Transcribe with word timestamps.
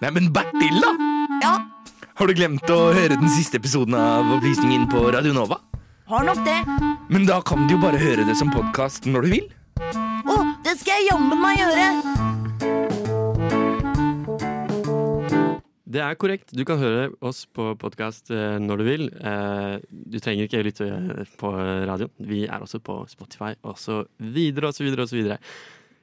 Nei, 0.00 0.10
men 0.16 0.30
Bertil, 0.32 0.78
da? 0.80 0.90
Ja, 1.44 1.54
Har 2.20 2.28
du 2.28 2.34
glemt 2.36 2.68
å 2.72 2.78
høre 2.96 3.16
den 3.16 3.30
siste 3.32 3.56
episoden 3.60 3.94
av 3.96 4.28
Opplysningen 4.36 4.86
på 4.92 5.06
Radio 5.14 5.32
Nova? 5.36 5.60
har 6.10 6.24
nok 6.26 6.40
det. 6.44 6.56
Men 7.08 7.26
da 7.28 7.36
kan 7.46 7.68
du 7.68 7.76
jo 7.76 7.80
bare 7.82 7.98
høre 8.00 8.24
det 8.26 8.34
som 8.36 8.50
podkast 8.50 9.04
når 9.06 9.22
du 9.22 9.28
vil. 9.36 9.44
Å, 10.26 10.36
det 10.66 10.74
skal 10.80 10.96
jeg 10.98 11.06
jammen 11.12 11.38
meg 11.38 11.60
gjøre. 11.60 11.86
Det 15.90 16.02
er 16.02 16.18
korrekt. 16.18 16.50
Du 16.54 16.64
kan 16.66 16.78
høre 16.82 17.08
oss 17.26 17.44
på 17.46 17.70
podkast 17.78 18.30
når 18.30 18.82
du 18.82 18.84
vil. 18.88 19.06
Eh, 19.22 19.78
Du 19.90 20.18
trenger 20.22 20.46
ikke 20.48 20.64
lytte 20.66 20.90
på 21.38 21.50
radio. 21.86 22.10
Vi 22.18 22.44
er 22.46 22.58
også 22.62 22.82
på 22.82 23.04
Spotify 23.10 23.54
og 23.62 23.78
så 23.78 24.02
videre 24.18 24.70
og 24.70 24.74
så 24.74 24.84
videre 24.86 25.06
og 25.06 25.10
så 25.10 25.18
videre. 25.20 25.38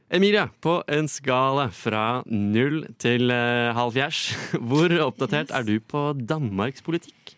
Emilia, 0.07 0.45
på 0.63 0.77
en 0.87 1.09
skala 1.11 1.65
fra 1.75 2.21
null 2.31 2.85
til 3.01 3.27
uh, 3.27 3.75
halv 3.75 3.91
fjers, 3.97 4.21
hvor 4.69 4.93
oppdatert 5.03 5.51
er 5.51 5.65
du 5.67 5.81
på 5.83 6.13
Danmarks 6.15 6.85
politikk? 6.85 7.33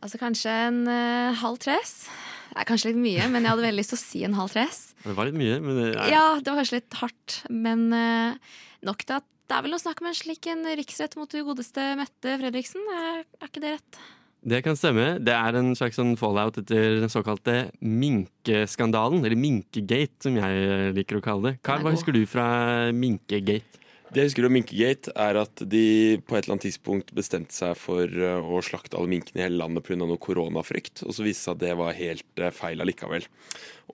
Altså 0.00 0.16
kanskje 0.20 0.54
en 0.70 0.78
uh, 0.88 1.36
halv 1.42 1.60
tres. 1.60 2.06
Det 2.54 2.62
er 2.62 2.68
kanskje 2.70 2.94
litt 2.94 3.02
mye, 3.02 3.28
men 3.28 3.44
jeg 3.44 3.52
hadde 3.52 3.66
veldig 3.66 3.82
lyst 3.82 3.92
til 3.92 4.00
å 4.00 4.04
si 4.04 4.24
en 4.24 4.38
halv 4.38 4.54
tres. 4.54 4.80
Det 5.04 5.12
var 5.18 5.28
litt 5.28 5.36
mye, 5.36 5.60
men 5.60 5.76
det 5.76 5.86
er, 5.90 6.08
Ja, 6.14 6.24
det 6.40 6.48
var 6.48 6.62
kanskje 6.62 6.80
litt 6.80 6.98
hardt, 7.02 7.38
men 7.52 7.86
uh, 7.92 8.56
nok 8.88 9.04
til 9.04 9.18
at 9.20 9.28
det 9.44 9.58
er 9.58 9.66
vel 9.66 9.76
å 9.76 9.82
snakke 9.82 10.06
med 10.06 10.14
en 10.14 10.20
slik 10.22 10.48
en 10.48 10.64
riksrett 10.80 11.18
mot 11.20 11.28
godeste 11.28 11.90
Mette 12.00 12.38
Fredriksen. 12.40 12.80
Er, 12.96 13.26
er 13.42 13.50
ikke 13.50 13.60
det 13.60 13.74
rett? 13.76 14.04
Det 14.44 14.60
kan 14.64 14.76
stemme. 14.76 15.14
Det 15.24 15.32
er 15.34 15.56
en 15.56 15.72
slags 15.78 15.96
sånn 15.96 16.14
fallout 16.20 16.58
etter 16.60 17.00
den 17.00 17.12
såkalte 17.12 17.70
minkeskandalen, 17.80 19.24
eller 19.24 19.40
minkegate, 19.40 20.20
som 20.26 20.36
jeg 20.36 20.92
liker 20.98 21.20
å 21.20 21.24
kalle 21.24 21.48
det. 21.48 21.54
Carl, 21.64 21.84
hva 21.84 21.94
husker 21.94 22.14
du 22.16 22.22
fra 22.28 22.46
minkegate? 22.92 23.80
Det 24.14 24.22
jeg 24.22 24.28
husker 24.28 24.46
om 24.46 24.52
Minkegate, 24.54 25.10
er 25.18 25.38
at 25.40 25.60
de 25.66 25.86
på 26.22 26.36
et 26.36 26.44
eller 26.44 26.54
annet 26.54 26.66
tidspunkt 26.68 27.08
bestemte 27.16 27.56
seg 27.56 27.72
for 27.74 28.06
eh, 28.06 28.46
å 28.46 28.60
slakte 28.62 28.94
alle 28.94 29.10
minkene 29.10 29.40
i 29.40 29.42
hele 29.42 29.58
landet 29.58 29.82
pga. 29.82 29.96
noe 29.98 30.20
koronafrykt, 30.22 31.02
og 31.02 31.16
så 31.16 31.24
viste 31.26 31.40
det 31.40 31.48
seg 31.48 31.56
at 31.56 31.62
det 31.64 31.72
var 31.80 31.96
helt 31.98 32.42
eh, 32.44 32.52
feil 32.54 32.84
allikevel. 32.84 33.26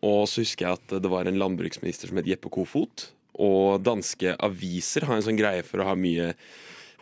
Og 0.02 0.27
så 0.28 0.42
husker 0.42 0.67
jeg 0.67 0.77
at 0.77 0.96
det 1.06 1.12
var 1.14 1.30
en 1.30 1.41
landbruksminister 1.41 2.12
som 2.12 2.20
het 2.20 2.28
Jeppe 2.28 2.52
Kofot, 2.52 3.06
og 3.41 3.80
danske 3.86 4.34
aviser 4.44 5.08
har 5.08 5.17
en 5.17 5.24
sånn 5.24 5.41
greie 5.41 5.64
for 5.64 5.80
å 5.80 5.89
ha 5.89 5.96
mye 5.96 6.34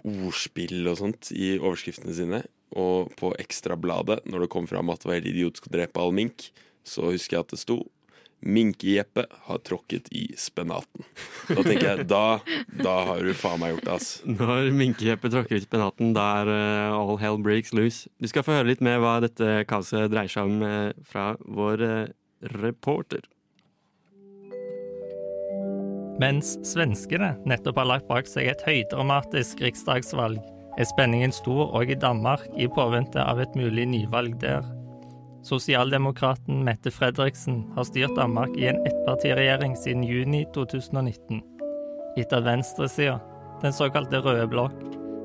ordspill 0.07 0.87
og 0.87 1.01
sånt 1.01 1.33
i 1.35 1.57
overskriftene 1.57 2.15
sine. 2.15 2.45
Og 2.77 3.13
på 3.17 3.33
Ekstrabladet, 3.41 4.21
når 4.29 4.45
det 4.45 4.53
kom 4.53 4.67
fram 4.69 4.91
at 4.93 5.01
det 5.01 5.09
var 5.09 5.21
helt 5.21 5.31
idiotisk 5.31 5.71
å 5.71 5.77
drepe 5.79 6.03
all 6.03 6.13
mink, 6.17 6.51
så 6.85 7.09
husker 7.13 7.39
jeg 7.39 7.47
at 7.47 7.55
det 7.55 7.63
sto 7.63 7.79
Minke-Jeppe 8.39 9.25
har 9.49 9.59
tråkket 9.67 10.13
i 10.15 10.29
spenaten. 10.39 11.03
Da 11.49 11.63
tenker 11.65 11.87
jeg, 11.89 12.05
da, 12.07 12.39
da 12.79 12.93
har 13.09 13.25
du 13.27 13.33
faen 13.35 13.59
meg 13.59 13.73
gjort 13.73 13.89
det, 13.89 13.97
ass. 13.97 14.11
Når 14.29 14.71
minkekjeppet 14.79 15.35
tråkker 15.35 15.59
i 15.59 15.65
spenaten, 15.65 16.13
da 16.15 16.27
er 16.45 16.53
uh, 16.53 16.99
all 17.01 17.19
hell 17.19 17.41
breaks 17.43 17.75
loose. 17.75 18.07
Du 18.23 18.31
skal 18.31 18.47
få 18.47 18.55
høre 18.61 18.71
litt 18.71 18.85
mer 18.85 19.03
hva 19.03 19.17
dette 19.25 19.65
kaoset 19.71 20.13
dreier 20.13 20.31
seg 20.31 20.47
om 20.47 20.63
uh, 20.63 20.95
fra 21.03 21.33
vår 21.43 21.83
uh, 21.83 21.99
reporter. 22.63 23.27
Mens 26.23 26.57
svenskene 26.67 27.35
nettopp 27.47 27.79
har 27.79 27.91
lagt 27.91 28.09
bak 28.11 28.31
seg 28.31 28.51
et 28.51 28.63
høydramatisk 28.67 29.61
riksdagsvalg, 29.63 30.39
er 30.79 30.87
spenningen 30.87 31.35
stor 31.35 31.73
òg 31.75 31.91
i 31.91 31.99
Danmark 31.99 32.45
i 32.57 32.69
påvente 32.71 33.23
av 33.23 33.41
et 33.43 33.55
mulig 33.59 33.87
nyvalg 33.91 34.39
der. 34.43 34.63
Sosialdemokraten 35.47 36.63
Mette 36.67 36.91
Fredriksen 36.95 37.63
har 37.77 37.87
styrt 37.89 38.15
Danmark 38.19 38.55
i 38.59 38.69
en 38.71 38.81
ettpartiregjering 38.87 39.77
siden 39.79 40.05
juni 40.07 40.45
2019. 40.55 41.43
Etter 42.19 42.41
at 42.41 42.47
venstresida, 42.47 43.19
den 43.63 43.75
såkalte 43.75 44.21
røde 44.23 44.47
blokk, 44.51 44.77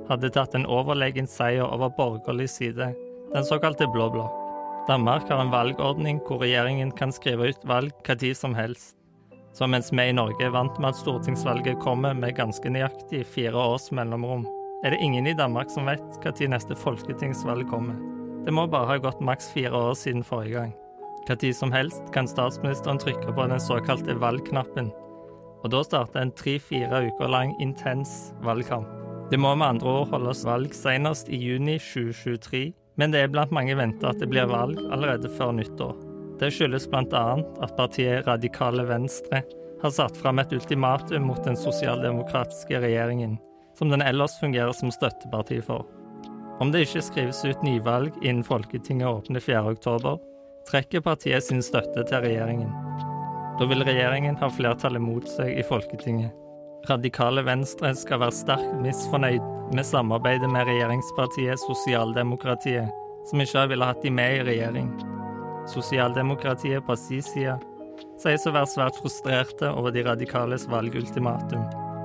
hadde 0.10 0.32
tatt 0.34 0.56
en 0.58 0.68
overlegen 0.70 1.30
seier 1.30 1.66
over 1.66 1.94
borgerlig 1.98 2.50
side, 2.52 2.92
den 3.34 3.46
såkalte 3.46 3.88
blå 3.94 4.10
blokk. 4.14 4.40
Danmark 4.88 5.30
har 5.32 5.40
en 5.40 5.54
valgordning 5.54 6.20
hvor 6.28 6.42
regjeringen 6.44 6.92
kan 6.98 7.14
skrive 7.16 7.54
ut 7.54 7.70
valg 7.70 7.94
hva 8.04 8.18
tid 8.20 8.36
som 8.38 8.56
helst. 8.58 8.98
Så 9.54 9.70
mens 9.70 9.94
vi 9.94 10.10
i 10.10 10.16
Norge 10.18 10.42
er 10.44 10.54
vant 10.54 10.80
med 10.82 10.92
at 10.92 11.00
stortingsvalget 11.00 11.80
kommer 11.82 12.18
med 12.18 12.36
ganske 12.36 12.70
nøyaktig 12.74 13.22
fire 13.36 13.54
års 13.54 13.92
mellomrom, 13.94 14.48
er 14.84 14.92
det 14.92 15.02
ingen 15.02 15.28
i 15.28 15.34
Danmark 15.34 15.72
som 15.72 15.88
vet 15.88 16.04
når 16.26 16.50
neste 16.52 16.76
folketingsvalg 16.76 17.70
kommer. 17.70 17.96
Det 18.46 18.52
må 18.52 18.68
bare 18.68 18.90
ha 18.92 18.98
gått 19.00 19.22
maks 19.24 19.48
fire 19.54 19.72
år 19.72 19.94
siden 19.96 20.24
forrige 20.24 20.60
gang. 20.60 20.74
Tid 21.28 21.56
som 21.56 21.72
helst 21.72 22.04
kan 22.12 22.28
statsministeren 22.28 23.00
trykke 23.00 23.32
på 23.32 23.48
den 23.48 23.60
såkalte 23.60 24.18
valgknappen, 24.20 24.92
og 25.64 25.72
da 25.72 25.84
starter 25.84 26.20
en 26.20 26.34
tre-fire 26.36 27.06
uker 27.08 27.32
lang 27.32 27.54
intens 27.64 28.34
valgkamp. 28.44 28.90
Det 29.32 29.40
må 29.40 29.54
med 29.56 29.78
andre 29.78 29.94
ord 30.02 30.10
holdes 30.12 30.44
valg 30.46 30.76
senest 30.76 31.32
i 31.32 31.40
juni 31.40 31.78
2023, 31.80 32.74
men 33.00 33.16
det 33.16 33.24
er 33.24 33.32
blant 33.32 33.56
mange 33.56 33.78
venta 33.80 34.12
at 34.12 34.20
det 34.20 34.28
blir 34.30 34.52
valg 34.52 34.82
allerede 34.92 35.32
før 35.38 35.56
nyttår. 35.56 35.96
Det 36.44 36.52
skyldes 36.52 36.90
bl.a. 36.92 37.24
at 37.64 37.76
partiet 37.78 38.28
Radikale 38.28 38.84
Venstre 38.90 39.46
har 39.82 39.96
satt 39.96 40.20
fram 40.20 40.44
et 40.44 40.52
ultimatum 40.54 41.30
mot 41.32 41.40
den 41.48 41.56
sosialdemokratiske 41.60 42.84
regjeringen, 42.84 43.40
som 43.78 43.90
den 43.90 44.02
ellers 44.02 44.40
fungerer 44.40 44.72
som 44.78 44.92
støtteparti 44.92 45.62
for. 45.66 45.86
Om 46.62 46.72
det 46.72 46.86
ikke 46.86 47.02
skrives 47.02 47.42
ut 47.46 47.64
nyvalg 47.66 48.14
innen 48.22 48.46
Folketinget 48.46 49.10
åpner 49.10 49.42
4. 49.42 49.64
oktober, 49.74 50.20
trekker 50.70 51.02
partiet 51.04 51.44
sin 51.44 51.64
støtte 51.66 52.06
til 52.08 52.24
regjeringen. 52.24 52.72
Da 53.60 53.68
vil 53.70 53.84
regjeringen 53.86 54.38
ha 54.40 54.50
flertallet 54.50 55.02
mot 55.04 55.28
seg 55.30 55.58
i 55.58 55.66
Folketinget. 55.66 56.32
Radikale 56.90 57.44
Venstre 57.48 57.94
skal 57.96 58.20
være 58.24 58.36
sterkt 58.36 58.72
misfornøyd 58.84 59.44
med 59.74 59.88
samarbeidet 59.88 60.50
med 60.52 60.68
regjeringspartiet 60.68 61.62
Sosialdemokratiet, 61.62 62.90
som 63.30 63.44
ikke 63.44 63.68
ville 63.72 63.88
hatt 63.88 64.02
de 64.04 64.12
med 64.12 64.40
i 64.40 64.48
regjering. 64.50 64.90
Sosialdemokratiet 65.72 66.84
på 66.86 66.98
sin 67.00 67.24
side 67.24 67.56
sies 68.20 68.46
å 68.48 68.54
være 68.56 68.72
svært 68.72 69.00
frustrerte 69.00 69.72
over 69.72 69.96
de 69.96 70.04
radikales 70.06 70.68
valgultimatum. 70.72 71.64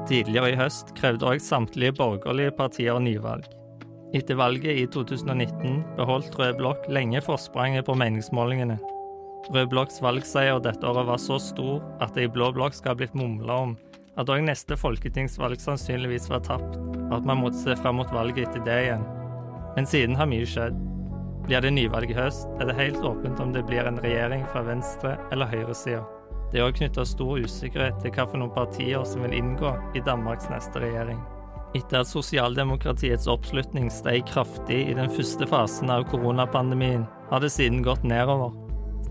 Tidligere 0.08 0.54
i 0.54 0.56
høst 0.56 0.94
krevde 0.96 1.26
òg 1.28 1.42
samtlige 1.44 1.92
borgerlige 1.98 2.54
partier 2.56 2.96
nyvalg. 3.02 3.44
Etter 4.16 4.38
valget 4.40 4.78
i 4.80 4.86
2019 4.88 5.82
beholdt 5.98 6.38
Rød 6.38 6.56
blokk 6.56 6.86
lenge 6.88 7.20
forspranget 7.20 7.84
på 7.84 7.96
meningsmålingene. 8.00 8.78
Rød 9.52 9.68
blokks 9.68 10.00
valgseier 10.00 10.62
dette 10.64 10.88
året 10.88 11.10
var 11.10 11.20
så 11.20 11.36
stor 11.42 11.84
at 12.00 12.16
det 12.16 12.24
i 12.24 12.32
blå 12.32 12.48
blokk 12.56 12.78
skal 12.78 12.94
ha 12.94 13.00
blitt 13.02 13.16
mumla 13.16 13.60
om 13.66 13.76
at 14.18 14.32
òg 14.32 14.42
neste 14.48 14.80
folketingsvalg 14.80 15.60
sannsynligvis 15.62 16.26
var 16.32 16.40
tapt, 16.46 16.80
og 16.80 17.14
at 17.20 17.28
man 17.28 17.42
måtte 17.44 17.60
se 17.60 17.76
fram 17.78 18.00
mot 18.00 18.10
valget 18.10 18.48
etter 18.48 18.64
det 18.66 18.78
igjen. 18.88 19.04
Men 19.76 19.86
siden 19.86 20.16
har 20.18 20.26
mye 20.30 20.48
skjedd. 20.48 20.80
Blir 21.46 21.62
det 21.62 21.76
nyvalg 21.76 22.10
i 22.10 22.16
høst, 22.16 22.48
er 22.58 22.72
det 22.72 22.80
helt 22.80 23.04
åpent 23.04 23.44
om 23.44 23.52
det 23.52 23.68
blir 23.68 23.86
en 23.86 24.00
regjering 24.02 24.48
fra 24.50 24.64
venstre- 24.66 25.18
eller 25.32 25.52
høyresida. 25.52 26.02
Det 26.52 26.60
er 26.60 26.64
òg 26.64 26.78
knytta 26.78 27.04
stor 27.04 27.42
usikkerhet 27.44 27.98
til 28.00 28.14
hvilke 28.14 28.48
partier 28.54 29.02
som 29.04 29.26
vil 29.26 29.36
inngå 29.36 29.74
i 29.98 30.00
Danmarks 30.04 30.48
neste 30.48 30.80
regjering. 30.80 31.18
Etter 31.76 32.00
at 32.00 32.08
sosialdemokratiets 32.08 33.28
oppslutning 33.28 33.90
steg 33.92 34.24
kraftig 34.30 34.78
i 34.88 34.96
den 34.96 35.12
første 35.12 35.44
fasen 35.50 35.92
av 35.92 36.06
koronapandemien, 36.08 37.04
har 37.28 37.44
det 37.44 37.52
siden 37.52 37.82
gått 37.84 38.06
nedover. 38.08 38.54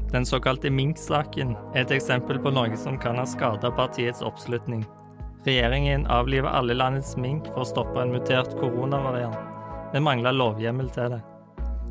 Den 0.10 0.26
såkalte 0.26 0.72
Mink-saken 0.74 1.54
er 1.76 1.84
et 1.84 1.94
eksempel 1.94 2.40
på 2.42 2.54
noe 2.56 2.78
som 2.80 2.98
kan 2.98 3.20
ha 3.22 3.28
skada 3.30 3.70
partiets 3.76 4.24
oppslutning. 4.26 4.86
Regjeringen 5.46 6.08
avliver 6.10 6.50
alle 6.50 6.74
landets 6.74 7.14
mink 7.22 7.46
for 7.54 7.62
å 7.62 7.70
stoppe 7.70 8.02
en 8.02 8.16
mutert 8.16 8.58
koronavariant, 8.58 9.38
men 9.94 10.08
mangler 10.08 10.34
lovhjemmel 10.34 10.90
til 10.96 11.14
det. 11.14 11.22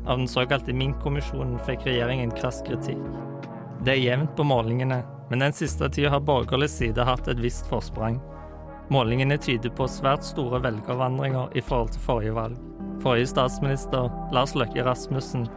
Av 0.07 0.19
den 0.19 0.27
såkalte 0.27 0.75
Mink-kommisjonen 0.75 1.61
fikk 1.67 1.87
regjeringen 1.87 2.35
krass 2.35 2.59
kritikk. 2.67 2.99
Det 3.85 3.95
er 3.95 4.03
jevnt 4.03 4.35
på 4.35 4.43
målingene, 4.47 4.99
men 5.29 5.43
den 5.43 5.53
siste 5.53 5.89
tida 5.89 6.13
har 6.13 6.23
borgerlig 6.25 6.69
side 6.71 7.05
hatt 7.07 7.27
et 7.27 7.41
visst 7.43 7.67
forsprang. 7.69 8.19
Målingene 8.93 9.35
tyder 9.37 9.73
på 9.75 9.87
svært 9.91 10.23
store 10.23 10.61
velgervandringer 10.63 11.55
i 11.59 11.63
forhold 11.63 11.91
til 11.95 12.03
forrige 12.05 12.35
valg. 12.37 12.59
Forrige 13.03 13.27
statsminister, 13.33 14.07
Lars 14.33 14.55
Løkke 14.55 14.85
Rasmussen, 14.87 15.47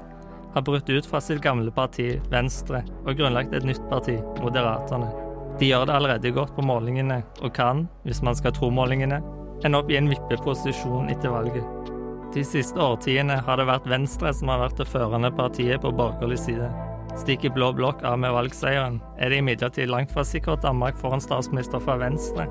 har 0.55 0.67
brutt 0.67 0.91
ut 0.91 1.07
fra 1.07 1.21
sitt 1.23 1.43
gamle 1.43 1.71
parti, 1.71 2.17
Venstre, 2.31 2.83
og 3.07 3.15
grunnlagt 3.19 3.55
et 3.55 3.67
nytt 3.67 3.83
parti, 3.91 4.17
Moderaterne. 4.43 5.13
De 5.61 5.69
gjør 5.69 5.87
det 5.87 5.95
allerede 5.95 6.35
godt 6.35 6.57
på 6.57 6.65
målingene, 6.67 7.21
og 7.43 7.55
kan, 7.55 7.87
hvis 8.03 8.23
man 8.27 8.35
skal 8.35 8.55
tro 8.57 8.71
målingene, 8.75 9.21
ende 9.65 9.79
opp 9.79 9.91
i 9.93 9.99
en 10.01 10.11
vippeposisjon 10.11 11.11
etter 11.13 11.31
valget. 11.31 11.91
De 12.35 12.43
siste 12.47 12.79
årtiene 12.79 13.41
har 13.47 13.59
det 13.59 13.67
vært 13.69 13.89
Venstre 13.91 14.33
som 14.35 14.51
har 14.53 14.63
vært 14.65 14.79
det 14.81 14.89
førende 14.91 15.33
partiet 15.35 15.83
på 15.83 15.93
borgerlig 15.95 16.39
side. 16.39 16.71
Stikker 17.19 17.51
blå 17.51 17.73
blokk 17.75 18.05
av 18.07 18.19
med 18.23 18.33
valgseieren, 18.33 19.01
er 19.19 19.31
det 19.31 19.41
imidlertid 19.43 19.91
langt 19.91 20.13
fra 20.15 20.25
sikkert 20.25 20.63
Danmark 20.63 20.99
får 21.01 21.17
en 21.17 21.25
statsminister 21.25 21.83
fra 21.83 21.99
Venstre. 22.01 22.47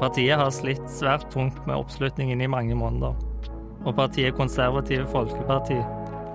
Partiet 0.00 0.38
har 0.38 0.50
slitt 0.54 0.84
svært 0.90 1.26
tungt 1.32 1.58
med 1.66 1.76
oppslutningen 1.76 2.40
i 2.40 2.50
mange 2.50 2.76
måneder. 2.78 3.16
Og 3.84 3.94
partiet 3.96 4.36
Konservative 4.38 5.06
Folkeparti, 5.10 5.78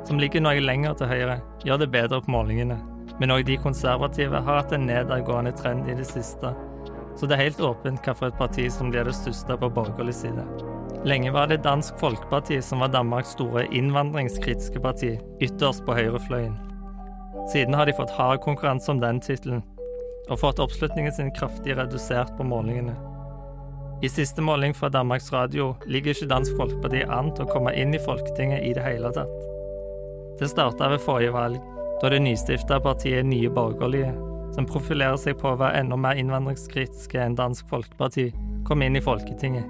som 0.08 0.20
ligger 0.20 0.44
noe 0.44 0.60
lenger 0.60 0.98
til 1.00 1.12
høyre, 1.12 1.38
gjør 1.64 1.84
det 1.84 1.92
bedre 1.94 2.20
på 2.22 2.34
målingene. 2.34 2.78
Men 3.22 3.32
òg 3.32 3.46
de 3.48 3.58
konservative 3.62 4.42
har 4.42 4.62
hatt 4.62 4.74
en 4.76 4.88
nedadgående 4.90 5.54
trend 5.56 5.90
i 5.90 5.96
det 5.96 6.08
siste. 6.10 6.54
Så 7.16 7.30
det 7.30 7.38
er 7.38 7.46
helt 7.46 7.62
åpent 7.62 8.02
hvilket 8.02 8.38
parti 8.40 8.68
som 8.74 8.92
blir 8.92 9.06
det 9.08 9.16
største 9.16 9.58
på 9.60 9.70
borgerlig 9.72 10.16
side. 10.18 10.46
Lenge 11.06 11.32
var 11.36 11.48
det 11.52 11.64
Dansk 11.64 12.00
Folkeparti 12.00 12.62
som 12.64 12.84
var 12.84 12.92
Danmarks 12.94 13.36
store 13.38 13.68
innvandringskritiske 13.72 14.82
parti, 14.84 15.18
ytterst 15.44 15.86
på 15.86 15.96
høyrefløyen. 16.00 16.73
Siden 17.52 17.74
har 17.74 17.86
de 17.86 17.94
fått 17.94 18.14
hard 18.16 18.42
konkurranse 18.42 18.92
om 18.92 19.00
den 19.00 19.20
tittelen, 19.22 19.64
og 20.30 20.40
fått 20.40 20.62
oppslutningen 20.64 21.12
sin 21.12 21.32
kraftig 21.36 21.76
redusert 21.78 22.32
på 22.38 22.46
målingene. 22.48 22.96
I 24.04 24.10
siste 24.10 24.42
måling 24.42 24.74
fra 24.74 24.90
Danmarks 24.90 25.32
Radio 25.34 25.76
ligger 25.88 26.12
ikke 26.12 26.28
Dansk 26.32 26.56
Folkeparti 26.60 27.06
an 27.08 27.32
til 27.36 27.46
å 27.46 27.52
komme 27.52 27.72
inn 27.80 27.96
i 27.96 28.02
Folketinget 28.04 28.66
i 28.68 28.74
det 28.76 28.84
hele 28.84 29.12
tatt. 29.16 29.32
Det 30.40 30.50
starta 30.52 30.90
ved 30.92 31.04
forrige 31.04 31.32
valg, 31.36 31.60
da 32.02 32.12
det 32.12 32.20
nystifta 32.24 32.82
partiet 32.84 33.24
Nye 33.28 33.52
Borgerlige, 33.54 34.12
som 34.56 34.68
profilerer 34.68 35.16
seg 35.22 35.38
på 35.40 35.54
å 35.54 35.60
være 35.62 35.80
enda 35.86 35.96
mer 35.96 36.20
innvandringskritiske 36.20 37.22
enn 37.24 37.40
Dansk 37.40 37.72
Folkeparti, 37.72 38.28
kom 38.68 38.84
inn 38.84 39.00
i 39.00 39.04
Folketinget. 39.04 39.68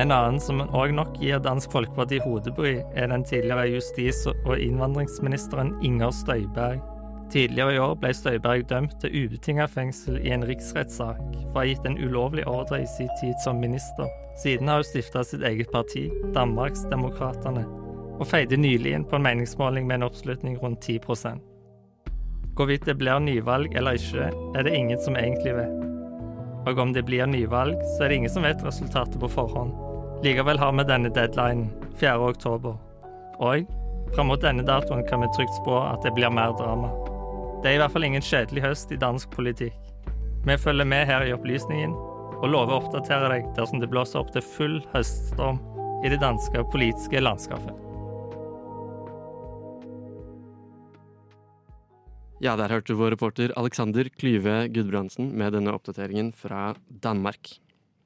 En 0.00 0.12
annen 0.12 0.40
som 0.40 0.64
òg 0.64 0.92
nok 0.96 1.20
gir 1.20 1.40
Dansk 1.44 1.72
Folkeparti 1.72 2.20
hodebry, 2.24 2.78
er 2.94 3.12
den 3.12 3.24
tidligere 3.28 3.70
justis- 3.76 4.24
og 4.32 4.56
innvandringsministeren 4.56 5.76
Inger 5.84 6.16
Støyberg. 6.16 6.80
Tidligere 7.32 7.74
i 7.74 7.78
år 7.82 7.96
ble 7.98 8.12
Støyberg 8.14 8.68
dømt 8.70 8.94
til 9.02 9.24
ubetinget 9.24 9.72
fengsel 9.72 10.20
i 10.22 10.30
en 10.34 10.46
riksrettssak 10.46 11.18
for 11.18 11.56
å 11.56 11.62
ha 11.62 11.66
gitt 11.66 11.88
en 11.88 11.98
ulovlig 11.98 12.46
ordre 12.46 12.84
i 12.84 12.86
sin 12.86 13.10
tid 13.20 13.34
som 13.42 13.58
minister. 13.60 14.06
Siden 14.42 14.68
har 14.70 14.82
hun 14.82 14.86
stifta 14.86 15.24
sitt 15.24 15.42
eget 15.42 15.72
parti, 15.72 16.06
Danmarksdemokratene, 16.36 17.66
og 18.16 18.28
feide 18.30 18.60
nylig 18.60 18.94
inn 18.94 19.08
på 19.08 19.18
en 19.18 19.26
meningsmåling 19.26 19.88
med 19.88 20.00
en 20.00 20.08
oppslutning 20.10 20.58
rundt 20.62 20.86
10% 20.86 21.42
Hvorvidt 22.56 22.86
det 22.88 22.94
blir 22.96 23.18
nyvalg 23.20 23.74
eller 23.76 23.98
ikke, 23.98 24.30
er 24.56 24.62
det 24.64 24.72
ingen 24.72 25.00
som 25.04 25.16
egentlig 25.16 25.52
vet. 25.58 25.82
Og 26.66 26.78
om 26.80 26.94
det 26.94 27.04
blir 27.04 27.26
nyvalg, 27.28 27.76
så 27.82 28.04
er 28.04 28.08
det 28.08 28.16
ingen 28.16 28.32
som 28.32 28.46
vet 28.48 28.64
resultatet 28.64 29.20
på 29.20 29.28
forhånd. 29.28 29.74
Likevel 30.24 30.58
har 30.58 30.72
vi 30.72 30.86
denne 30.88 31.10
deadlinen, 31.12 31.68
4. 32.00 32.16
oktober. 32.16 32.78
Og 33.44 33.68
fram 34.14 34.32
mot 34.32 34.40
denne 34.40 34.64
datoen 34.64 35.04
kan 35.10 35.20
vi 35.20 35.28
trygt 35.36 35.58
spå 35.60 35.82
at 35.84 36.00
det 36.06 36.14
blir 36.16 36.32
mer 36.32 36.56
drama. 36.56 36.88
Det 37.66 37.72
er 37.72 37.80
i 37.80 37.82
hvert 37.82 37.90
fall 37.96 38.04
ingen 38.06 38.22
kjedelig 38.22 38.62
høst 38.62 38.92
i 38.94 38.96
dansk 39.02 39.32
politikk. 39.32 39.78
Vi 40.46 40.54
følger 40.54 40.86
med 40.86 41.08
her 41.08 41.24
i 41.26 41.32
Opplysningen, 41.34 41.96
og 42.38 42.44
lover 42.52 42.76
å 42.76 42.78
oppdatere 42.78 43.26
deg 43.32 43.48
dersom 43.56 43.80
det 43.82 43.88
blåser 43.90 44.20
opp 44.20 44.30
til 44.30 44.44
full 44.46 44.76
høststorm 44.92 45.58
i 46.06 46.12
det 46.12 46.20
danske 46.22 46.62
politiske 46.70 47.18
landskapet. 47.18 47.74
Ja, 52.38 52.54
der 52.54 52.70
hørte 52.70 52.94
vår 52.94 53.16
reporter 53.16 53.50
Alexander 53.58 54.12
Klyve 54.14 54.68
Gudbrandsen 54.70 55.34
med 55.34 55.58
denne 55.58 55.74
oppdateringen 55.74 56.30
fra 56.38 56.68
Danmark. 56.86 57.50